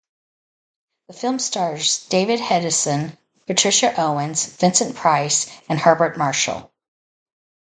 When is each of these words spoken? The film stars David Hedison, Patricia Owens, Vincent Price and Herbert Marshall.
The 1.09 1.13
film 1.13 1.37
stars 1.37 2.07
David 2.07 2.39
Hedison, 2.39 3.15
Patricia 3.45 3.93
Owens, 4.01 4.47
Vincent 4.47 4.95
Price 4.95 5.45
and 5.69 5.77
Herbert 5.79 6.17
Marshall. 6.17 6.71